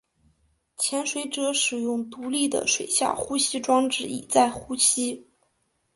[0.77, 5.27] 潜水者使用独立的水下呼吸装置以在呼吸。